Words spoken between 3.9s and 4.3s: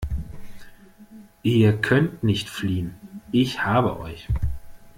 euch!